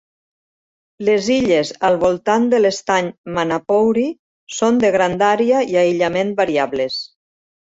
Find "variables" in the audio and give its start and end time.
6.45-6.99